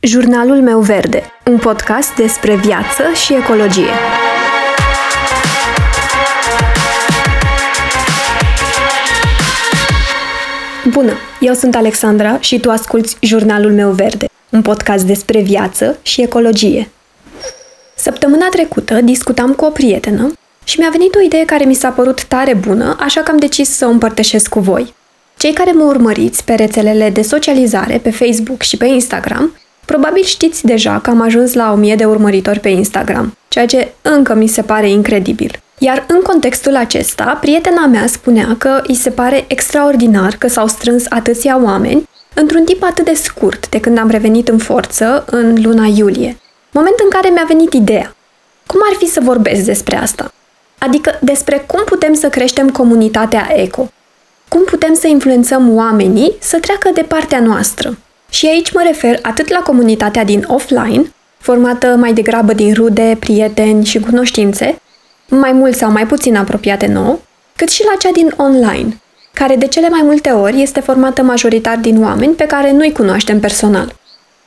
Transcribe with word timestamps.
Jurnalul 0.00 0.60
meu 0.62 0.80
verde, 0.80 1.22
un 1.50 1.58
podcast 1.58 2.14
despre 2.14 2.56
viață 2.56 3.02
și 3.24 3.34
ecologie. 3.34 3.90
Bună, 10.90 11.12
eu 11.40 11.54
sunt 11.54 11.74
Alexandra 11.74 12.40
și 12.40 12.60
tu 12.60 12.70
asculți 12.70 13.16
Jurnalul 13.20 13.72
meu 13.72 13.90
verde, 13.90 14.26
un 14.50 14.62
podcast 14.62 15.04
despre 15.04 15.40
viață 15.40 15.98
și 16.02 16.22
ecologie. 16.22 16.90
Săptămâna 17.94 18.46
trecută 18.48 19.00
discutam 19.00 19.52
cu 19.52 19.64
o 19.64 19.70
prietenă 19.70 20.32
și 20.64 20.78
mi-a 20.78 20.90
venit 20.90 21.14
o 21.14 21.20
idee 21.20 21.44
care 21.44 21.64
mi 21.64 21.74
s-a 21.74 21.90
părut 21.90 22.24
tare 22.24 22.54
bună, 22.54 22.96
așa 23.00 23.20
că 23.20 23.30
am 23.30 23.36
decis 23.36 23.68
să 23.70 23.86
o 23.86 23.90
împărtășesc 23.90 24.48
cu 24.48 24.60
voi. 24.60 24.94
Cei 25.36 25.52
care 25.52 25.72
mă 25.72 25.84
urmăriți 25.84 26.44
pe 26.44 26.54
rețelele 26.54 27.10
de 27.10 27.22
socializare, 27.22 27.98
pe 27.98 28.10
Facebook 28.10 28.62
și 28.62 28.76
pe 28.76 28.86
Instagram, 28.86 29.52
Probabil 29.92 30.22
știți 30.22 30.64
deja 30.66 30.98
că 30.98 31.10
am 31.10 31.20
ajuns 31.20 31.54
la 31.54 31.72
1000 31.72 31.94
de 31.94 32.04
urmăritori 32.04 32.60
pe 32.60 32.68
Instagram, 32.68 33.36
ceea 33.48 33.66
ce 33.66 33.92
încă 34.02 34.34
mi 34.34 34.46
se 34.46 34.62
pare 34.62 34.90
incredibil. 34.90 35.60
Iar 35.78 36.04
în 36.08 36.20
contextul 36.20 36.76
acesta, 36.76 37.38
prietena 37.40 37.86
mea 37.86 38.06
spunea 38.06 38.56
că 38.58 38.82
îi 38.86 38.94
se 38.94 39.10
pare 39.10 39.44
extraordinar 39.46 40.34
că 40.38 40.48
s-au 40.48 40.66
strâns 40.66 41.04
atâția 41.08 41.60
oameni 41.62 42.08
într-un 42.34 42.64
timp 42.64 42.82
atât 42.82 43.04
de 43.04 43.14
scurt 43.14 43.68
de 43.68 43.80
când 43.80 43.98
am 43.98 44.08
revenit 44.08 44.48
în 44.48 44.58
forță 44.58 45.24
în 45.30 45.62
luna 45.62 45.86
iulie. 45.94 46.36
Moment 46.70 46.96
în 47.04 47.10
care 47.10 47.28
mi-a 47.28 47.44
venit 47.48 47.72
ideea. 47.72 48.16
Cum 48.66 48.80
ar 48.90 48.96
fi 48.96 49.06
să 49.06 49.20
vorbesc 49.22 49.64
despre 49.64 49.96
asta? 49.96 50.32
Adică 50.78 51.18
despre 51.20 51.64
cum 51.66 51.82
putem 51.84 52.14
să 52.14 52.28
creștem 52.28 52.70
comunitatea 52.70 53.48
eco. 53.54 53.90
Cum 54.48 54.64
putem 54.64 54.94
să 54.94 55.06
influențăm 55.06 55.76
oamenii 55.76 56.36
să 56.40 56.58
treacă 56.58 56.90
de 56.94 57.02
partea 57.02 57.40
noastră. 57.40 57.96
Și 58.30 58.46
aici 58.46 58.72
mă 58.72 58.82
refer 58.86 59.18
atât 59.22 59.48
la 59.48 59.58
comunitatea 59.58 60.24
din 60.24 60.44
offline, 60.46 61.12
formată 61.38 61.86
mai 61.86 62.12
degrabă 62.12 62.52
din 62.52 62.74
rude, 62.74 63.16
prieteni 63.18 63.84
și 63.84 64.00
cunoștințe, 64.00 64.80
mai 65.28 65.52
mult 65.52 65.76
sau 65.76 65.90
mai 65.90 66.06
puțin 66.06 66.36
apropiate 66.36 66.86
nou, 66.86 67.22
cât 67.56 67.68
și 67.68 67.84
la 67.84 67.96
cea 67.98 68.10
din 68.12 68.34
online, 68.36 69.00
care 69.32 69.56
de 69.56 69.66
cele 69.66 69.88
mai 69.88 70.00
multe 70.02 70.30
ori 70.30 70.62
este 70.62 70.80
formată 70.80 71.22
majoritar 71.22 71.76
din 71.76 72.02
oameni 72.02 72.34
pe 72.34 72.46
care 72.46 72.72
nu-i 72.72 72.92
cunoaștem 72.92 73.40
personal. 73.40 73.94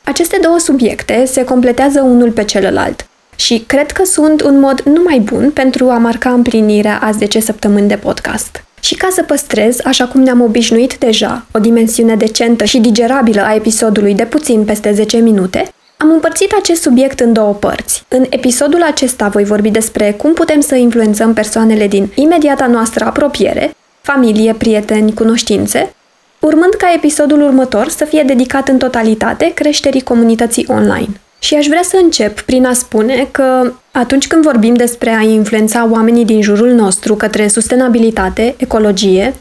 Aceste 0.03 0.39
două 0.41 0.59
subiecte 0.59 1.25
se 1.25 1.43
completează 1.43 2.01
unul 2.01 2.31
pe 2.31 2.43
celălalt 2.43 3.05
și 3.35 3.63
cred 3.67 3.91
că 3.91 4.03
sunt 4.03 4.41
un 4.41 4.59
mod 4.59 4.81
numai 4.81 5.19
bun 5.19 5.51
pentru 5.51 5.89
a 5.89 5.97
marca 5.97 6.29
împlinirea 6.29 6.99
a 7.01 7.11
10 7.11 7.39
săptămâni 7.39 7.87
de 7.87 7.95
podcast. 7.97 8.63
Și 8.81 8.95
ca 8.95 9.07
să 9.11 9.23
păstrez, 9.23 9.77
așa 9.83 10.05
cum 10.05 10.21
ne-am 10.21 10.41
obișnuit 10.41 10.97
deja, 10.97 11.45
o 11.51 11.59
dimensiune 11.59 12.15
decentă 12.15 12.63
și 12.63 12.79
digerabilă 12.79 13.41
a 13.41 13.53
episodului 13.53 14.13
de 14.13 14.25
puțin 14.25 14.63
peste 14.63 14.93
10 14.93 15.17
minute, 15.17 15.73
am 15.97 16.11
împărțit 16.11 16.51
acest 16.59 16.81
subiect 16.81 17.19
în 17.19 17.33
două 17.33 17.53
părți. 17.53 18.03
În 18.07 18.25
episodul 18.29 18.83
acesta 18.83 19.27
voi 19.27 19.43
vorbi 19.43 19.69
despre 19.69 20.11
cum 20.11 20.33
putem 20.33 20.59
să 20.59 20.75
influențăm 20.75 21.33
persoanele 21.33 21.87
din 21.87 22.11
imediata 22.15 22.67
noastră 22.67 23.05
apropiere, 23.05 23.75
familie, 24.01 24.53
prieteni, 24.53 25.13
cunoștințe, 25.13 25.93
urmând 26.39 26.73
ca 26.73 26.91
episodul 26.95 27.41
următor 27.41 27.89
să 27.89 28.05
fie 28.05 28.23
dedicat 28.23 28.67
în 28.67 28.77
totalitate 28.77 29.51
creșterii 29.53 30.01
comunității 30.01 30.65
online. 30.69 31.21
Și 31.39 31.55
aș 31.55 31.67
vrea 31.67 31.83
să 31.83 31.99
încep 32.03 32.39
prin 32.41 32.65
a 32.65 32.73
spune 32.73 33.27
că 33.31 33.73
atunci 33.91 34.27
când 34.27 34.43
vorbim 34.43 34.73
despre 34.73 35.09
a 35.09 35.21
influența 35.21 35.87
oamenii 35.91 36.25
din 36.25 36.41
jurul 36.41 36.71
nostru 36.71 37.15
către 37.15 37.47
sustenabilitate, 37.47 38.55
ecologie, 38.57 39.33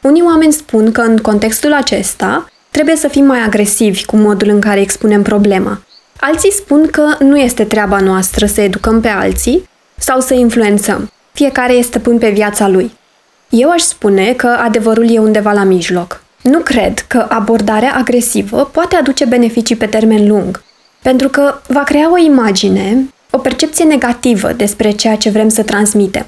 unii 0.00 0.22
oameni 0.22 0.52
spun 0.52 0.92
că 0.92 1.00
în 1.00 1.16
contextul 1.16 1.72
acesta 1.72 2.46
trebuie 2.70 2.96
să 2.96 3.08
fim 3.08 3.24
mai 3.24 3.38
agresivi 3.38 4.04
cu 4.04 4.16
modul 4.16 4.48
în 4.48 4.60
care 4.60 4.80
expunem 4.80 5.22
problema. 5.22 5.80
Alții 6.20 6.52
spun 6.52 6.88
că 6.90 7.14
nu 7.18 7.38
este 7.38 7.64
treaba 7.64 8.00
noastră 8.00 8.46
să 8.46 8.60
educăm 8.60 9.00
pe 9.00 9.08
alții 9.08 9.68
sau 9.96 10.20
să 10.20 10.34
influențăm. 10.34 11.10
Fiecare 11.32 11.72
este 11.72 11.86
stăpân 11.86 12.18
pe 12.18 12.30
viața 12.30 12.68
lui. 12.68 12.90
Eu 13.48 13.70
aș 13.70 13.80
spune 13.80 14.32
că 14.32 14.46
adevărul 14.46 15.14
e 15.14 15.18
undeva 15.18 15.52
la 15.52 15.62
mijloc. 15.62 16.22
Nu 16.42 16.58
cred 16.58 16.98
că 16.98 17.26
abordarea 17.28 17.94
agresivă 17.94 18.70
poate 18.72 18.96
aduce 18.96 19.24
beneficii 19.24 19.76
pe 19.76 19.86
termen 19.86 20.28
lung, 20.28 20.62
pentru 21.02 21.28
că 21.28 21.60
va 21.68 21.82
crea 21.82 22.12
o 22.12 22.18
imagine, 22.18 23.08
o 23.36 23.38
percepție 23.38 23.84
negativă 23.84 24.52
despre 24.52 24.90
ceea 24.90 25.16
ce 25.16 25.30
vrem 25.30 25.48
să 25.48 25.62
transmitem. 25.62 26.26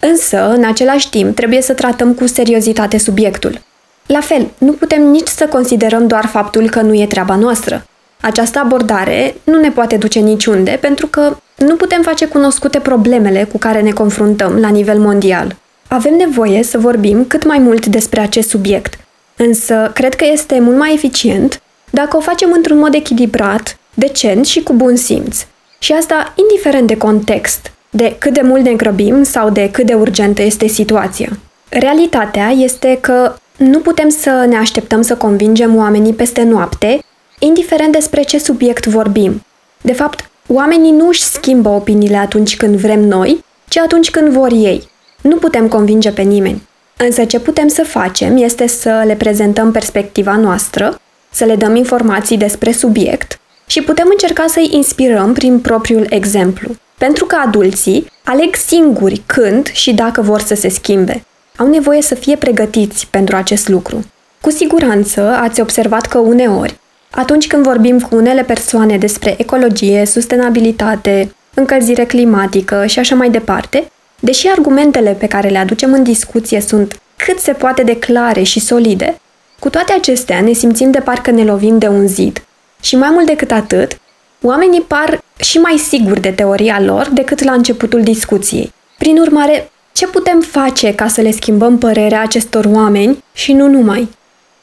Însă, 0.00 0.48
în 0.48 0.64
același 0.64 1.10
timp, 1.10 1.34
trebuie 1.34 1.62
să 1.62 1.72
tratăm 1.72 2.12
cu 2.12 2.26
seriozitate 2.26 2.98
subiectul. 2.98 3.60
La 4.06 4.20
fel, 4.20 4.50
nu 4.58 4.72
putem 4.72 5.02
nici 5.02 5.26
să 5.26 5.46
considerăm 5.46 6.06
doar 6.06 6.26
faptul 6.26 6.70
că 6.70 6.80
nu 6.80 6.94
e 6.94 7.06
treaba 7.06 7.36
noastră. 7.36 7.86
Această 8.20 8.58
abordare 8.58 9.34
nu 9.44 9.60
ne 9.60 9.70
poate 9.70 9.96
duce 9.96 10.18
niciunde 10.18 10.78
pentru 10.80 11.06
că 11.06 11.36
nu 11.56 11.76
putem 11.76 12.02
face 12.02 12.26
cunoscute 12.26 12.78
problemele 12.78 13.44
cu 13.44 13.58
care 13.58 13.80
ne 13.80 13.90
confruntăm 13.90 14.56
la 14.56 14.68
nivel 14.68 14.98
mondial. 14.98 15.56
Avem 15.88 16.14
nevoie 16.14 16.62
să 16.62 16.78
vorbim 16.78 17.24
cât 17.24 17.44
mai 17.44 17.58
mult 17.58 17.86
despre 17.86 18.20
acest 18.20 18.48
subiect, 18.48 18.98
însă 19.36 19.90
cred 19.94 20.14
că 20.14 20.24
este 20.32 20.60
mult 20.60 20.76
mai 20.76 20.94
eficient 20.94 21.62
dacă 21.90 22.16
o 22.16 22.20
facem 22.20 22.52
într-un 22.52 22.78
mod 22.78 22.94
echilibrat, 22.94 23.78
decent 23.94 24.46
și 24.46 24.62
cu 24.62 24.72
bun 24.72 24.96
simț. 24.96 25.46
Și 25.78 25.92
asta 25.92 26.32
indiferent 26.36 26.86
de 26.86 26.96
context, 26.96 27.72
de 27.90 28.16
cât 28.18 28.32
de 28.32 28.40
mult 28.44 28.64
ne 28.64 28.72
grăbim 28.72 29.22
sau 29.22 29.50
de 29.50 29.70
cât 29.70 29.86
de 29.86 29.94
urgentă 29.94 30.42
este 30.42 30.66
situația. 30.66 31.28
Realitatea 31.68 32.48
este 32.48 32.98
că 33.00 33.34
nu 33.56 33.78
putem 33.78 34.08
să 34.08 34.46
ne 34.48 34.56
așteptăm 34.56 35.02
să 35.02 35.16
convingem 35.16 35.76
oamenii 35.76 36.12
peste 36.12 36.42
noapte, 36.42 36.98
indiferent 37.38 37.92
despre 37.92 38.22
ce 38.22 38.38
subiect 38.38 38.86
vorbim. 38.86 39.44
De 39.80 39.92
fapt, 39.92 40.30
oamenii 40.46 40.90
nu 40.90 41.08
își 41.08 41.22
schimbă 41.22 41.68
opiniile 41.68 42.16
atunci 42.16 42.56
când 42.56 42.76
vrem 42.76 43.00
noi, 43.00 43.44
ci 43.68 43.78
atunci 43.78 44.10
când 44.10 44.28
vor 44.28 44.52
ei. 44.52 44.88
Nu 45.20 45.36
putem 45.36 45.68
convinge 45.68 46.10
pe 46.10 46.22
nimeni. 46.22 46.62
Însă 46.96 47.24
ce 47.24 47.40
putem 47.40 47.68
să 47.68 47.84
facem 47.84 48.36
este 48.36 48.66
să 48.66 49.02
le 49.06 49.14
prezentăm 49.14 49.72
perspectiva 49.72 50.36
noastră, 50.36 51.00
să 51.30 51.44
le 51.44 51.56
dăm 51.56 51.76
informații 51.76 52.36
despre 52.36 52.72
subiect 52.72 53.38
și 53.74 53.82
putem 53.82 54.06
încerca 54.10 54.46
să-i 54.46 54.68
inspirăm 54.72 55.32
prin 55.32 55.60
propriul 55.60 56.06
exemplu. 56.08 56.70
Pentru 56.98 57.24
că 57.24 57.36
adulții 57.44 58.10
aleg 58.24 58.54
singuri 58.54 59.22
când 59.26 59.66
și 59.72 59.94
dacă 59.94 60.20
vor 60.20 60.40
să 60.40 60.54
se 60.54 60.68
schimbe. 60.68 61.24
Au 61.56 61.68
nevoie 61.68 62.02
să 62.02 62.14
fie 62.14 62.36
pregătiți 62.36 63.06
pentru 63.10 63.36
acest 63.36 63.68
lucru. 63.68 64.04
Cu 64.40 64.50
siguranță 64.50 65.20
ați 65.20 65.60
observat 65.60 66.06
că 66.06 66.18
uneori, 66.18 66.78
atunci 67.10 67.46
când 67.46 67.62
vorbim 67.62 68.00
cu 68.00 68.16
unele 68.16 68.42
persoane 68.42 68.98
despre 68.98 69.34
ecologie, 69.38 70.06
sustenabilitate, 70.06 71.34
încălzire 71.54 72.04
climatică 72.04 72.86
și 72.86 72.98
așa 72.98 73.14
mai 73.14 73.30
departe, 73.30 73.90
deși 74.20 74.48
argumentele 74.48 75.10
pe 75.10 75.26
care 75.26 75.48
le 75.48 75.58
aducem 75.58 75.92
în 75.92 76.02
discuție 76.02 76.60
sunt 76.60 77.00
cât 77.16 77.38
se 77.38 77.52
poate 77.52 77.82
de 77.82 77.98
clare 77.98 78.42
și 78.42 78.60
solide, 78.60 79.20
cu 79.58 79.68
toate 79.68 79.92
acestea 79.92 80.40
ne 80.40 80.52
simțim 80.52 80.90
de 80.90 81.00
parcă 81.00 81.30
ne 81.30 81.44
lovim 81.44 81.78
de 81.78 81.88
un 81.88 82.06
zid 82.06 82.42
și 82.84 82.96
mai 82.96 83.10
mult 83.10 83.26
decât 83.26 83.50
atât, 83.50 84.00
oamenii 84.42 84.80
par 84.80 85.22
și 85.36 85.58
mai 85.58 85.76
siguri 85.76 86.20
de 86.20 86.30
teoria 86.30 86.80
lor 86.80 87.08
decât 87.12 87.42
la 87.42 87.52
începutul 87.52 88.02
discuției. 88.02 88.72
Prin 88.98 89.18
urmare, 89.18 89.70
ce 89.92 90.06
putem 90.06 90.40
face 90.40 90.94
ca 90.94 91.08
să 91.08 91.20
le 91.20 91.30
schimbăm 91.30 91.78
părerea 91.78 92.20
acestor 92.20 92.64
oameni 92.64 93.24
și 93.32 93.52
nu 93.52 93.68
numai? 93.68 94.08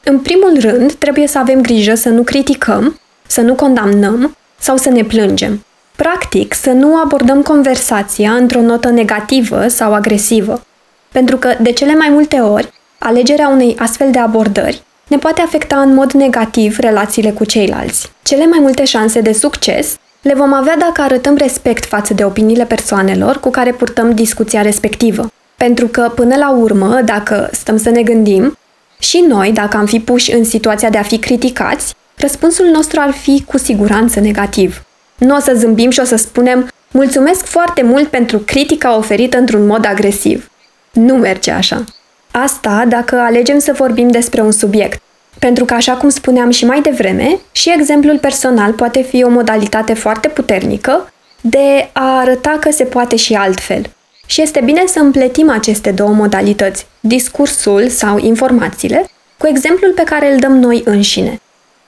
În 0.03 0.19
primul 0.19 0.57
rând, 0.59 0.93
trebuie 0.93 1.27
să 1.27 1.37
avem 1.37 1.61
grijă 1.61 1.95
să 1.95 2.09
nu 2.09 2.23
criticăm, 2.23 2.99
să 3.27 3.41
nu 3.41 3.53
condamnăm 3.53 4.35
sau 4.59 4.77
să 4.77 4.89
ne 4.89 5.03
plângem. 5.03 5.65
Practic, 5.95 6.53
să 6.53 6.69
nu 6.69 6.95
abordăm 7.03 7.41
conversația 7.41 8.31
într-o 8.31 8.61
notă 8.61 8.89
negativă 8.89 9.67
sau 9.67 9.93
agresivă. 9.93 10.65
Pentru 11.11 11.37
că, 11.37 11.55
de 11.61 11.71
cele 11.71 11.95
mai 11.95 12.09
multe 12.09 12.39
ori, 12.39 12.73
alegerea 12.97 13.47
unei 13.47 13.75
astfel 13.79 14.11
de 14.11 14.19
abordări 14.19 14.83
ne 15.11 15.17
poate 15.17 15.41
afecta 15.41 15.79
în 15.79 15.93
mod 15.93 16.11
negativ 16.11 16.77
relațiile 16.79 17.31
cu 17.31 17.45
ceilalți. 17.45 18.11
Cele 18.23 18.45
mai 18.45 18.59
multe 18.61 18.85
șanse 18.85 19.21
de 19.21 19.31
succes 19.31 19.95
le 20.21 20.33
vom 20.33 20.53
avea 20.53 20.77
dacă 20.77 21.01
arătăm 21.01 21.35
respect 21.35 21.85
față 21.85 22.13
de 22.13 22.23
opiniile 22.23 22.65
persoanelor 22.65 23.39
cu 23.39 23.49
care 23.49 23.71
purtăm 23.71 24.13
discuția 24.13 24.61
respectivă. 24.61 25.31
Pentru 25.57 25.87
că, 25.87 26.11
până 26.15 26.35
la 26.35 26.51
urmă, 26.51 27.01
dacă 27.05 27.49
stăm 27.51 27.77
să 27.77 27.89
ne 27.89 28.03
gândim, 28.03 28.57
și 28.99 29.25
noi, 29.27 29.51
dacă 29.51 29.77
am 29.77 29.85
fi 29.85 29.99
puși 29.99 30.33
în 30.33 30.43
situația 30.43 30.89
de 30.89 30.97
a 30.97 31.03
fi 31.03 31.17
criticați, 31.17 31.93
răspunsul 32.17 32.65
nostru 32.65 32.99
ar 32.99 33.11
fi 33.11 33.43
cu 33.47 33.57
siguranță 33.57 34.19
negativ. 34.19 34.83
Nu 35.17 35.35
o 35.35 35.39
să 35.39 35.53
zâmbim 35.55 35.89
și 35.89 35.99
o 35.99 36.03
să 36.03 36.15
spunem 36.15 36.67
mulțumesc 36.91 37.45
foarte 37.45 37.81
mult 37.81 38.07
pentru 38.07 38.37
critica 38.37 38.97
oferită 38.97 39.37
într-un 39.37 39.65
mod 39.65 39.85
agresiv. 39.85 40.49
Nu 40.91 41.15
merge 41.15 41.51
așa. 41.51 41.83
Asta 42.31 42.85
dacă 42.87 43.19
alegem 43.19 43.59
să 43.59 43.73
vorbim 43.77 44.09
despre 44.09 44.41
un 44.41 44.51
subiect. 44.51 45.01
Pentru 45.39 45.65
că, 45.65 45.73
așa 45.73 45.93
cum 45.93 46.09
spuneam 46.09 46.49
și 46.49 46.65
mai 46.65 46.81
devreme, 46.81 47.39
și 47.51 47.73
exemplul 47.77 48.19
personal 48.19 48.73
poate 48.73 49.01
fi 49.01 49.23
o 49.23 49.29
modalitate 49.29 49.93
foarte 49.93 50.27
puternică 50.27 51.13
de 51.41 51.89
a 51.91 52.19
arăta 52.19 52.57
că 52.59 52.71
se 52.71 52.83
poate 52.83 53.15
și 53.15 53.33
altfel. 53.33 53.89
Și 54.25 54.41
este 54.41 54.61
bine 54.65 54.83
să 54.85 54.99
împletim 54.99 55.49
aceste 55.49 55.91
două 55.91 56.09
modalități, 56.09 56.85
discursul 56.99 57.89
sau 57.89 58.17
informațiile, 58.17 59.09
cu 59.37 59.47
exemplul 59.47 59.91
pe 59.91 60.03
care 60.03 60.33
îl 60.33 60.39
dăm 60.39 60.57
noi 60.57 60.81
înșine. 60.85 61.41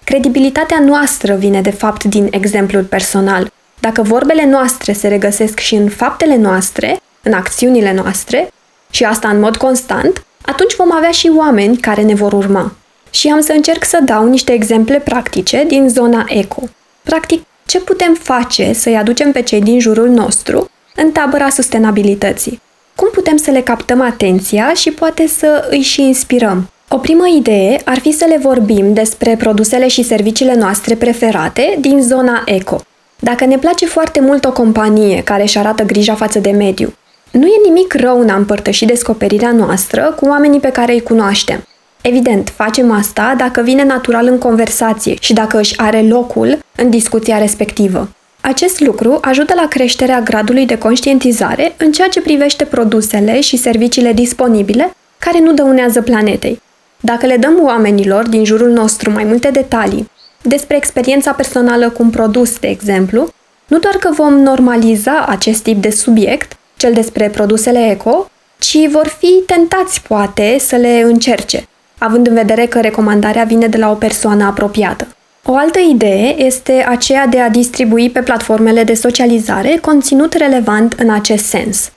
Credibilitatea 0.04 0.80
noastră 0.80 1.36
vine 1.36 1.62
de 1.62 1.72
fapt 1.72 2.04
din 2.04 2.28
exemplul 2.32 2.84
personal. 2.84 3.52
Dacă 3.80 4.02
vorbele 4.02 4.46
noastre 4.46 4.94
se 4.94 5.08
regăsesc 5.08 5.60
și 5.60 5.76
în 5.76 5.90
faptele 5.90 6.36
noastre, 6.36 7.00
în 7.22 7.34
acțiunile 7.34 7.94
noastre, 7.94 8.54
și 8.90 9.04
asta 9.04 9.28
în 9.28 9.40
mod 9.40 9.58
constant, 9.58 10.24
atunci 10.46 10.76
vom 10.76 10.94
avea 10.94 11.12
și 11.12 11.32
oameni 11.36 11.78
care 11.78 12.02
ne 12.02 12.14
vor 12.14 12.34
urma. 12.34 12.72
Și 13.10 13.28
am 13.28 13.42
să 13.42 13.52
încerc 13.52 13.86
să 13.86 14.00
dau 14.06 14.28
niște 14.28 14.54
exemple 14.54 15.00
practice 15.00 15.64
din 15.68 15.90
zona 15.90 16.26
eco. 16.28 16.64
Practic, 17.04 17.44
ce 17.66 17.80
putem 17.80 18.18
face 18.22 18.74
să-i 18.74 18.96
aducem 18.96 19.32
pe 19.32 19.42
cei 19.42 19.62
din 19.62 19.80
jurul 19.80 20.10
nostru 20.10 20.70
în 20.96 21.12
tabăra 21.12 21.50
sustenabilității? 21.50 22.62
Cum 22.96 23.10
putem 23.14 23.38
să 23.38 23.52
le 23.52 23.62
captăm 23.62 24.02
atenția 24.02 24.74
și 24.74 24.92
poate 24.92 25.28
să 25.28 25.68
îi 25.70 25.82
și 25.82 26.02
inspirăm? 26.02 26.70
O 26.90 26.98
primă 26.98 27.28
idee 27.28 27.82
ar 27.86 28.00
fi 28.00 28.12
să 28.12 28.26
le 28.28 28.38
vorbim 28.38 28.94
despre 28.94 29.36
produsele 29.36 29.88
și 29.88 30.04
serviciile 30.04 30.56
noastre 30.56 30.96
preferate 30.96 31.78
din 31.80 32.02
zona 32.02 32.42
eco. 32.46 32.82
Dacă 33.20 33.46
ne 33.46 33.58
place 33.58 33.86
foarte 33.86 34.20
mult 34.20 34.46
o 34.46 34.52
companie 34.52 35.24
care 35.24 35.42
își 35.42 35.58
arată 35.58 35.84
grija 35.84 36.16
față 36.16 36.40
de 36.40 36.52
mediu, 36.52 36.94
nu 37.34 37.46
e 37.46 37.62
nimic 37.64 37.94
rău 37.94 38.20
în 38.20 38.30
a 38.30 38.36
împărtăși 38.36 38.86
descoperirea 38.86 39.52
noastră 39.52 40.16
cu 40.20 40.26
oamenii 40.26 40.60
pe 40.60 40.72
care 40.72 40.94
îi 40.94 41.02
cunoaștem. 41.02 41.64
Evident, 42.02 42.50
facem 42.56 42.92
asta 42.92 43.34
dacă 43.38 43.62
vine 43.62 43.84
natural 43.84 44.28
în 44.28 44.38
conversație 44.38 45.16
și 45.20 45.34
dacă 45.34 45.60
își 45.60 45.78
are 45.78 46.02
locul 46.02 46.60
în 46.76 46.90
discuția 46.90 47.38
respectivă. 47.38 48.10
Acest 48.42 48.80
lucru 48.80 49.18
ajută 49.22 49.54
la 49.56 49.68
creșterea 49.68 50.22
gradului 50.22 50.66
de 50.66 50.78
conștientizare 50.78 51.74
în 51.78 51.92
ceea 51.92 52.08
ce 52.08 52.22
privește 52.22 52.66
produsele 52.66 53.42
și 53.42 53.58
serviciile 53.58 54.14
disponibile 54.14 54.94
care 55.20 55.40
nu 55.40 55.54
dăunează 55.54 56.02
planetei. 56.02 56.62
Dacă 57.00 57.26
le 57.26 57.38
dăm 57.38 57.64
oamenilor 57.64 58.28
din 58.28 58.46
jurul 58.46 58.70
nostru 58.70 59.12
mai 59.12 59.24
multe 59.24 59.50
detalii 59.50 60.10
despre 60.42 60.76
experiența 60.76 61.32
personală 61.32 61.90
cu 61.90 62.04
un 62.04 62.10
produs, 62.10 62.60
de 62.60 62.68
exemplu, 62.68 63.28
nu 63.68 63.80
doar 63.80 63.96
că 63.96 64.10
vom 64.12 64.34
normaliza 64.34 65.26
acest 65.28 65.64
tip 65.64 65.82
de 65.82 65.90
subiect, 65.90 66.58
cel 66.84 66.94
despre 66.94 67.30
produsele 67.30 67.90
eco, 67.90 68.30
ci 68.60 68.90
vor 68.90 69.08
fi 69.08 69.44
tentați, 69.46 70.02
poate, 70.02 70.56
să 70.60 70.76
le 70.76 71.02
încerce, 71.06 71.68
având 71.98 72.28
în 72.28 72.34
vedere 72.34 72.66
că 72.66 72.80
recomandarea 72.80 73.44
vine 73.44 73.68
de 73.68 73.78
la 73.78 73.92
o 73.92 73.94
persoană 73.94 74.44
apropiată. 74.44 75.08
O 75.46 75.56
altă 75.56 75.80
idee 75.80 76.44
este 76.44 76.86
aceea 76.90 77.28
de 77.28 77.40
a 77.40 77.50
distribui 77.50 78.10
pe 78.10 78.20
platformele 78.20 78.84
de 78.84 78.94
socializare 78.94 79.78
conținut 79.82 80.34
relevant 80.34 80.94
în 80.94 81.10
acest 81.10 81.46
sens. 81.46 81.92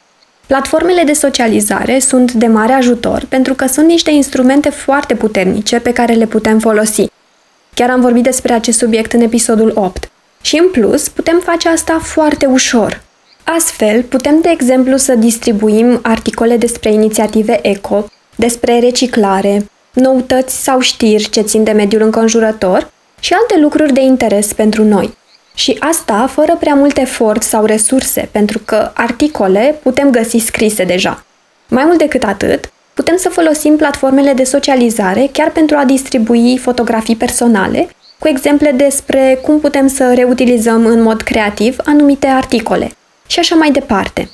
Platformele 0.46 1.02
de 1.02 1.12
socializare 1.12 1.98
sunt 1.98 2.32
de 2.32 2.46
mare 2.46 2.72
ajutor 2.72 3.24
pentru 3.28 3.54
că 3.54 3.66
sunt 3.66 3.86
niște 3.86 4.10
instrumente 4.10 4.70
foarte 4.70 5.14
puternice 5.14 5.78
pe 5.78 5.92
care 5.92 6.12
le 6.12 6.26
putem 6.26 6.58
folosi. 6.58 7.06
Chiar 7.74 7.90
am 7.90 8.00
vorbit 8.00 8.22
despre 8.22 8.52
acest 8.52 8.78
subiect 8.78 9.12
în 9.12 9.20
episodul 9.20 9.72
8. 9.74 10.10
Și 10.40 10.58
în 10.58 10.70
plus, 10.70 11.08
putem 11.08 11.40
face 11.44 11.68
asta 11.68 11.98
foarte 12.02 12.46
ușor. 12.46 13.04
Astfel, 13.54 14.02
putem 14.02 14.40
de 14.40 14.48
exemplu 14.48 14.96
să 14.96 15.14
distribuim 15.14 15.98
articole 16.02 16.56
despre 16.56 16.92
inițiative 16.92 17.58
eco, 17.62 18.06
despre 18.36 18.78
reciclare, 18.78 19.70
noutăți 19.92 20.62
sau 20.62 20.80
știri 20.80 21.28
ce 21.30 21.40
țin 21.40 21.64
de 21.64 21.70
mediul 21.70 22.02
înconjurător 22.02 22.90
și 23.20 23.32
alte 23.32 23.58
lucruri 23.60 23.92
de 23.92 24.00
interes 24.00 24.52
pentru 24.52 24.84
noi. 24.84 25.16
Și 25.54 25.76
asta 25.78 26.26
fără 26.32 26.56
prea 26.60 26.74
mult 26.74 26.96
efort 26.96 27.42
sau 27.42 27.64
resurse, 27.64 28.28
pentru 28.32 28.58
că 28.64 28.90
articole 28.94 29.78
putem 29.82 30.10
găsi 30.10 30.38
scrise 30.38 30.84
deja. 30.84 31.24
Mai 31.68 31.84
mult 31.84 31.98
decât 31.98 32.22
atât, 32.22 32.72
putem 32.94 33.16
să 33.16 33.28
folosim 33.28 33.76
platformele 33.76 34.32
de 34.32 34.44
socializare 34.44 35.28
chiar 35.32 35.50
pentru 35.50 35.76
a 35.76 35.84
distribui 35.84 36.58
fotografii 36.58 37.16
personale, 37.16 37.88
cu 38.18 38.28
exemple 38.28 38.70
despre 38.70 39.38
cum 39.42 39.60
putem 39.60 39.86
să 39.86 40.14
reutilizăm 40.14 40.86
în 40.86 41.02
mod 41.02 41.22
creativ 41.22 41.76
anumite 41.84 42.26
articole 42.26 42.90
și 43.26 43.38
așa 43.38 43.54
mai 43.54 43.70
departe. 43.70 44.28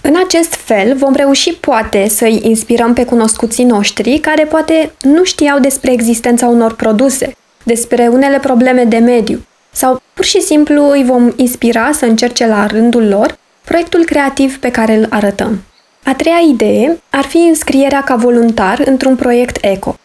În 0.00 0.14
acest 0.24 0.54
fel 0.54 0.96
vom 0.96 1.14
reuși 1.14 1.54
poate 1.54 2.08
să-i 2.08 2.40
inspirăm 2.42 2.92
pe 2.92 3.04
cunoscuții 3.04 3.64
noștri 3.64 4.18
care 4.18 4.44
poate 4.44 4.92
nu 5.02 5.24
știau 5.24 5.58
despre 5.58 5.92
existența 5.92 6.46
unor 6.46 6.74
produse, 6.74 7.36
despre 7.62 8.08
unele 8.12 8.38
probleme 8.38 8.84
de 8.84 8.98
mediu, 8.98 9.40
sau 9.70 10.02
pur 10.14 10.24
și 10.24 10.40
simplu 10.40 10.90
îi 10.90 11.04
vom 11.04 11.32
inspira 11.36 11.92
să 11.92 12.04
încerce 12.04 12.46
la 12.46 12.66
rândul 12.66 13.08
lor 13.08 13.38
proiectul 13.64 14.04
creativ 14.04 14.58
pe 14.58 14.70
care 14.70 14.94
îl 14.94 15.06
arătăm. 15.10 15.62
A 16.04 16.14
treia 16.14 16.40
idee 16.50 16.98
ar 17.10 17.24
fi 17.24 17.36
înscrierea 17.36 18.02
ca 18.02 18.16
voluntar 18.16 18.82
într-un 18.84 19.16
proiect 19.16 19.64
eco. 19.64 19.96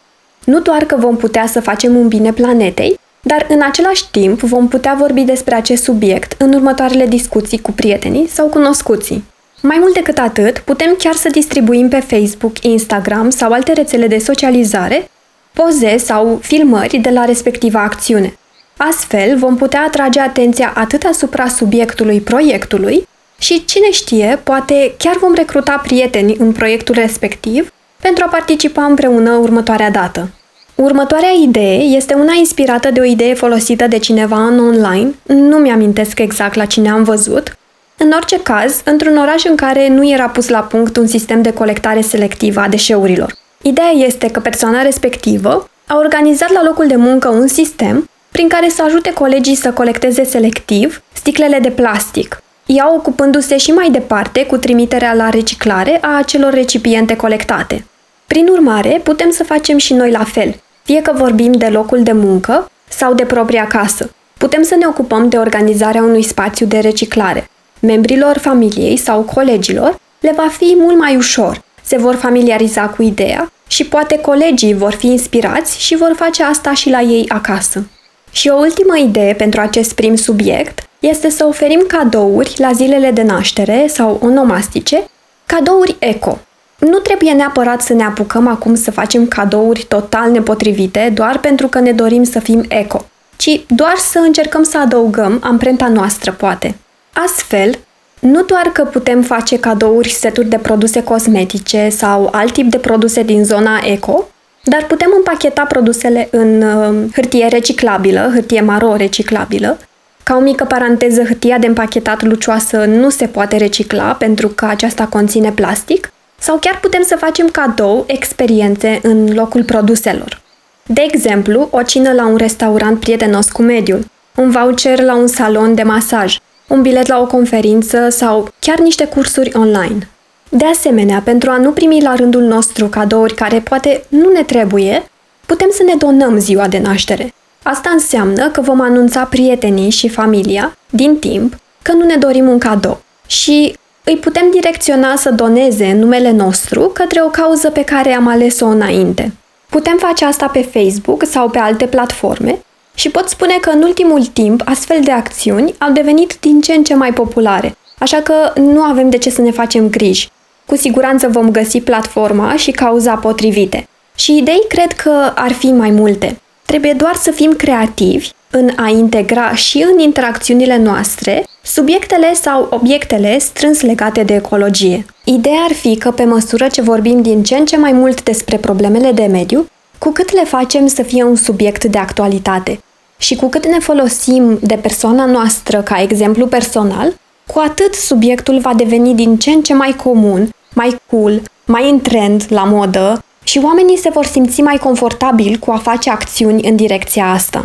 Nu 0.44 0.60
doar 0.60 0.84
că 0.84 0.96
vom 0.96 1.16
putea 1.16 1.46
să 1.46 1.60
facem 1.60 1.96
un 1.96 2.08
bine 2.08 2.32
planetei, 2.32 2.98
dar 3.24 3.46
în 3.48 3.62
același 3.62 4.10
timp 4.10 4.40
vom 4.40 4.68
putea 4.68 4.94
vorbi 4.98 5.22
despre 5.22 5.54
acest 5.54 5.82
subiect 5.82 6.34
în 6.38 6.52
următoarele 6.52 7.06
discuții 7.06 7.60
cu 7.60 7.72
prietenii 7.72 8.28
sau 8.28 8.46
cunoscuții. 8.46 9.24
Mai 9.62 9.76
mult 9.80 9.94
decât 9.94 10.18
atât, 10.18 10.58
putem 10.58 10.94
chiar 10.98 11.14
să 11.14 11.28
distribuim 11.28 11.88
pe 11.88 12.00
Facebook, 12.00 12.62
Instagram 12.62 13.30
sau 13.30 13.52
alte 13.52 13.72
rețele 13.72 14.06
de 14.06 14.18
socializare 14.18 15.10
poze 15.52 15.96
sau 15.96 16.38
filmări 16.42 16.98
de 16.98 17.10
la 17.10 17.24
respectiva 17.24 17.82
acțiune. 17.82 18.36
Astfel, 18.76 19.38
vom 19.38 19.56
putea 19.56 19.80
atrage 19.80 20.20
atenția 20.20 20.72
atât 20.74 21.02
asupra 21.02 21.48
subiectului 21.48 22.20
proiectului, 22.20 23.06
și 23.38 23.64
cine 23.64 23.90
știe, 23.90 24.40
poate 24.42 24.94
chiar 24.98 25.16
vom 25.16 25.34
recruta 25.34 25.80
prieteni 25.82 26.36
în 26.38 26.52
proiectul 26.52 26.94
respectiv 26.94 27.72
pentru 28.00 28.24
a 28.26 28.30
participa 28.30 28.84
împreună 28.84 29.32
următoarea 29.32 29.90
dată. 29.90 30.30
Următoarea 30.74 31.30
idee 31.42 31.76
este 31.76 32.14
una 32.14 32.32
inspirată 32.38 32.90
de 32.90 33.00
o 33.00 33.04
idee 33.04 33.34
folosită 33.34 33.86
de 33.86 33.98
cineva 33.98 34.46
în 34.46 34.58
online, 34.58 35.14
nu 35.26 35.56
mi-amintesc 35.56 36.18
exact 36.18 36.54
la 36.54 36.64
cine 36.64 36.90
am 36.90 37.02
văzut, 37.02 37.56
în 37.96 38.12
orice 38.14 38.42
caz, 38.42 38.80
într-un 38.84 39.16
oraș 39.16 39.44
în 39.44 39.56
care 39.56 39.88
nu 39.88 40.10
era 40.10 40.28
pus 40.28 40.48
la 40.48 40.60
punct 40.60 40.96
un 40.96 41.06
sistem 41.06 41.42
de 41.42 41.52
colectare 41.52 42.00
selectivă 42.00 42.60
a 42.60 42.68
deșeurilor. 42.68 43.36
Ideea 43.62 43.90
este 43.90 44.30
că 44.30 44.40
persoana 44.40 44.82
respectivă 44.82 45.68
a 45.86 45.96
organizat 45.96 46.52
la 46.52 46.62
locul 46.64 46.86
de 46.86 46.96
muncă 46.96 47.28
un 47.28 47.46
sistem 47.46 48.08
prin 48.28 48.48
care 48.48 48.68
să 48.68 48.82
ajute 48.82 49.12
colegii 49.12 49.54
să 49.54 49.72
colecteze 49.72 50.24
selectiv 50.24 51.02
sticlele 51.12 51.58
de 51.58 51.70
plastic, 51.70 52.42
ea 52.66 52.94
ocupându-se 52.94 53.56
și 53.56 53.70
mai 53.70 53.90
departe 53.90 54.46
cu 54.46 54.56
trimiterea 54.56 55.14
la 55.14 55.30
reciclare 55.30 55.98
a 56.00 56.16
acelor 56.16 56.52
recipiente 56.52 57.16
colectate. 57.16 57.84
Prin 58.26 58.48
urmare, 58.48 59.00
putem 59.04 59.30
să 59.30 59.44
facem 59.44 59.78
și 59.78 59.94
noi 59.94 60.10
la 60.10 60.24
fel, 60.24 60.54
fie 60.84 61.02
că 61.02 61.12
vorbim 61.14 61.52
de 61.52 61.66
locul 61.66 62.02
de 62.02 62.12
muncă 62.12 62.70
sau 62.88 63.14
de 63.14 63.24
propria 63.24 63.66
casă. 63.66 64.10
Putem 64.38 64.62
să 64.62 64.74
ne 64.74 64.86
ocupăm 64.86 65.28
de 65.28 65.36
organizarea 65.36 66.02
unui 66.02 66.22
spațiu 66.22 66.66
de 66.66 66.78
reciclare. 66.78 67.48
Membrilor 67.80 68.38
familiei 68.38 68.96
sau 68.96 69.20
colegilor 69.20 69.98
le 70.20 70.32
va 70.36 70.48
fi 70.48 70.74
mult 70.78 70.98
mai 70.98 71.16
ușor, 71.16 71.62
se 71.82 71.96
vor 71.96 72.14
familiariza 72.14 72.88
cu 72.88 73.02
ideea 73.02 73.52
și 73.66 73.84
poate 73.84 74.18
colegii 74.18 74.74
vor 74.74 74.92
fi 74.92 75.06
inspirați 75.06 75.80
și 75.80 75.96
vor 75.96 76.12
face 76.16 76.42
asta 76.42 76.74
și 76.74 76.90
la 76.90 77.00
ei 77.00 77.24
acasă. 77.28 77.86
Și 78.30 78.48
o 78.48 78.56
ultimă 78.56 78.96
idee 78.98 79.32
pentru 79.32 79.60
acest 79.60 79.92
prim 79.92 80.14
subiect 80.14 80.88
este 80.98 81.30
să 81.30 81.44
oferim 81.44 81.84
cadouri 81.88 82.54
la 82.56 82.72
zilele 82.72 83.10
de 83.10 83.22
naștere 83.22 83.86
sau 83.88 84.20
onomastice, 84.22 85.04
cadouri 85.46 85.96
eco. 85.98 86.38
Nu 86.78 86.98
trebuie 86.98 87.32
neapărat 87.32 87.80
să 87.80 87.92
ne 87.92 88.04
apucăm 88.04 88.46
acum 88.46 88.74
să 88.74 88.90
facem 88.90 89.26
cadouri 89.26 89.84
total 89.88 90.30
nepotrivite 90.30 91.10
doar 91.14 91.38
pentru 91.38 91.68
că 91.68 91.78
ne 91.78 91.92
dorim 91.92 92.24
să 92.24 92.38
fim 92.38 92.64
eco, 92.68 93.06
ci 93.36 93.64
doar 93.68 93.96
să 93.96 94.18
încercăm 94.18 94.62
să 94.62 94.78
adăugăm 94.78 95.40
amprenta 95.42 95.88
noastră, 95.88 96.32
poate. 96.32 96.74
Astfel, 97.12 97.78
nu 98.20 98.42
doar 98.42 98.70
că 98.72 98.84
putem 98.84 99.22
face 99.22 99.58
cadouri 99.58 100.08
seturi 100.08 100.48
de 100.48 100.58
produse 100.58 101.02
cosmetice 101.02 101.88
sau 101.88 102.28
alt 102.32 102.52
tip 102.52 102.70
de 102.70 102.78
produse 102.78 103.22
din 103.22 103.44
zona 103.44 103.80
eco, 103.84 104.28
dar 104.62 104.86
putem 104.86 105.12
împacheta 105.16 105.62
produsele 105.62 106.28
în 106.30 106.62
uh, 106.62 107.12
hârtie 107.14 107.46
reciclabilă, 107.46 108.30
hârtie 108.32 108.60
maro 108.60 108.96
reciclabilă. 108.96 109.78
Ca 110.22 110.36
o 110.36 110.40
mică 110.40 110.64
paranteză, 110.64 111.22
hârtia 111.22 111.58
de 111.58 111.66
împachetat 111.66 112.22
lucioasă 112.22 112.84
nu 112.84 113.08
se 113.10 113.26
poate 113.26 113.56
recicla 113.56 114.12
pentru 114.12 114.48
că 114.48 114.64
aceasta 114.64 115.06
conține 115.06 115.50
plastic, 115.50 116.12
sau 116.44 116.56
chiar 116.56 116.80
putem 116.80 117.02
să 117.02 117.16
facem 117.16 117.48
cadou 117.48 118.04
experiențe 118.06 118.98
în 119.02 119.34
locul 119.34 119.64
produselor. 119.64 120.40
De 120.86 121.02
exemplu, 121.06 121.68
o 121.70 121.82
cină 121.82 122.12
la 122.12 122.26
un 122.26 122.36
restaurant 122.36 123.00
prietenos 123.00 123.50
cu 123.50 123.62
mediul, 123.62 124.04
un 124.34 124.50
voucher 124.50 125.00
la 125.00 125.16
un 125.16 125.26
salon 125.26 125.74
de 125.74 125.82
masaj, 125.82 126.38
un 126.68 126.82
bilet 126.82 127.06
la 127.06 127.20
o 127.20 127.26
conferință 127.26 128.08
sau 128.08 128.48
chiar 128.58 128.78
niște 128.78 129.04
cursuri 129.04 129.50
online. 129.54 130.08
De 130.48 130.64
asemenea, 130.64 131.20
pentru 131.24 131.50
a 131.50 131.56
nu 131.56 131.70
primi 131.70 132.02
la 132.02 132.14
rândul 132.14 132.42
nostru 132.42 132.86
cadouri 132.86 133.34
care 133.34 133.60
poate 133.60 134.04
nu 134.08 134.32
ne 134.32 134.42
trebuie, 134.42 135.10
putem 135.46 135.68
să 135.70 135.82
ne 135.82 135.94
donăm 135.94 136.38
ziua 136.38 136.68
de 136.68 136.78
naștere. 136.78 137.34
Asta 137.62 137.90
înseamnă 137.92 138.48
că 138.50 138.60
vom 138.60 138.80
anunța 138.80 139.24
prietenii 139.24 139.90
și 139.90 140.08
familia, 140.08 140.76
din 140.90 141.18
timp, 141.18 141.56
că 141.82 141.92
nu 141.92 142.04
ne 142.04 142.16
dorim 142.16 142.48
un 142.48 142.58
cadou 142.58 143.02
și 143.26 143.76
îi 144.04 144.16
putem 144.16 144.50
direcționa 144.50 145.16
să 145.16 145.30
doneze 145.30 145.92
numele 145.92 146.30
nostru 146.30 146.80
către 146.80 147.22
o 147.22 147.28
cauză 147.28 147.70
pe 147.70 147.84
care 147.84 148.12
am 148.12 148.26
ales-o 148.26 148.66
înainte. 148.66 149.32
Putem 149.70 149.96
face 149.98 150.24
asta 150.24 150.46
pe 150.46 150.68
Facebook 150.72 151.24
sau 151.24 151.48
pe 151.48 151.58
alte 151.58 151.86
platforme 151.86 152.58
Și 152.94 153.10
pot 153.10 153.28
spune 153.28 153.54
că 153.60 153.70
în 153.70 153.82
ultimul 153.82 154.24
timp 154.24 154.62
astfel 154.64 155.00
de 155.02 155.10
acțiuni 155.10 155.74
au 155.78 155.92
devenit 155.92 156.36
din 156.40 156.60
ce 156.60 156.72
în 156.72 156.84
ce 156.84 156.94
mai 156.94 157.12
populare, 157.12 157.76
așa 157.98 158.20
că 158.20 158.60
nu 158.60 158.82
avem 158.82 159.10
de 159.10 159.18
ce 159.18 159.30
să 159.30 159.40
ne 159.40 159.50
facem 159.50 159.88
griji. 159.90 160.30
Cu 160.66 160.76
siguranță 160.76 161.28
vom 161.28 161.50
găsi 161.50 161.80
platforma 161.80 162.56
și 162.56 162.70
cauza 162.70 163.14
potrivite. 163.14 163.88
Și 164.14 164.36
idei 164.36 164.62
cred 164.68 164.92
că 164.92 165.32
ar 165.34 165.52
fi 165.52 165.66
mai 165.66 165.90
multe. 165.90 166.40
Trebuie 166.64 166.92
doar 166.92 167.14
să 167.14 167.30
fim 167.30 167.52
creativi 167.52 168.28
în 168.56 168.70
a 168.76 168.88
integra 168.88 169.54
și 169.54 169.86
în 169.92 169.98
interacțiunile 169.98 170.76
noastre 170.76 171.44
subiectele 171.62 172.34
sau 172.34 172.66
obiectele 172.70 173.38
strâns 173.38 173.80
legate 173.80 174.22
de 174.22 174.34
ecologie. 174.34 175.06
Ideea 175.24 175.60
ar 175.68 175.72
fi 175.72 175.96
că 175.96 176.10
pe 176.10 176.24
măsură 176.24 176.66
ce 176.68 176.82
vorbim 176.82 177.22
din 177.22 177.42
ce 177.42 177.56
în 177.56 177.64
ce 177.64 177.76
mai 177.76 177.92
mult 177.92 178.22
despre 178.22 178.56
problemele 178.56 179.12
de 179.12 179.24
mediu, 179.24 179.66
cu 179.98 180.10
cât 180.10 180.32
le 180.32 180.44
facem 180.44 180.86
să 180.86 181.02
fie 181.02 181.24
un 181.24 181.36
subiect 181.36 181.84
de 181.84 181.98
actualitate 181.98 182.80
și 183.16 183.34
cu 183.34 183.48
cât 183.48 183.66
ne 183.66 183.78
folosim 183.78 184.58
de 184.60 184.74
persoana 184.74 185.24
noastră 185.24 185.82
ca 185.82 186.02
exemplu 186.02 186.46
personal, 186.46 187.14
cu 187.52 187.58
atât 187.58 187.94
subiectul 187.94 188.58
va 188.58 188.74
deveni 188.74 189.14
din 189.14 189.36
ce 189.36 189.50
în 189.50 189.62
ce 189.62 189.74
mai 189.74 189.96
comun, 190.04 190.48
mai 190.74 190.96
cool, 191.10 191.42
mai 191.66 191.90
în 191.90 192.00
trend, 192.00 192.44
la 192.48 192.64
modă 192.64 193.24
și 193.44 193.60
oamenii 193.62 193.98
se 193.98 194.10
vor 194.10 194.24
simți 194.24 194.60
mai 194.60 194.76
confortabil 194.76 195.56
cu 195.56 195.70
a 195.70 195.76
face 195.76 196.10
acțiuni 196.10 196.68
în 196.68 196.76
direcția 196.76 197.30
asta. 197.30 197.64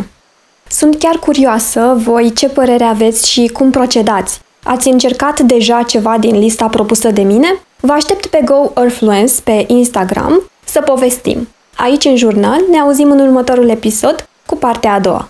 Sunt 0.72 0.98
chiar 0.98 1.16
curioasă 1.16 1.94
voi 1.96 2.32
ce 2.32 2.48
părere 2.48 2.84
aveți 2.84 3.30
și 3.30 3.50
cum 3.52 3.70
procedați. 3.70 4.40
Ați 4.62 4.88
încercat 4.88 5.40
deja 5.40 5.82
ceva 5.82 6.18
din 6.18 6.38
lista 6.38 6.68
propusă 6.68 7.10
de 7.10 7.22
mine? 7.22 7.58
Vă 7.80 7.92
aștept 7.92 8.26
pe 8.26 8.40
Go 8.44 8.70
Earthfluence 8.76 9.34
pe 9.44 9.64
Instagram 9.66 10.50
să 10.64 10.80
povestim. 10.80 11.48
Aici 11.76 12.04
în 12.04 12.16
jurnal 12.16 12.60
ne 12.70 12.78
auzim 12.78 13.10
în 13.10 13.20
următorul 13.20 13.68
episod 13.68 14.28
cu 14.46 14.56
partea 14.56 14.92
a 14.92 15.00
doua. 15.00 15.28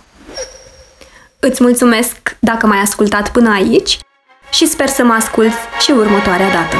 Îți 1.39 1.63
mulțumesc 1.63 2.37
dacă 2.39 2.67
m-ai 2.67 2.79
ascultat 2.79 3.31
până 3.31 3.51
aici 3.53 3.99
și 4.51 4.67
sper 4.67 4.87
să 4.87 5.03
mă 5.03 5.13
asculți 5.13 5.57
și 5.79 5.91
următoarea 5.91 6.49
dată. 6.49 6.75